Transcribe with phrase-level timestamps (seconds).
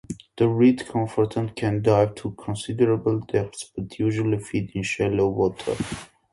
[0.37, 5.75] The reed cormorant can dive to considerable depths, but usually feeds in shallow water.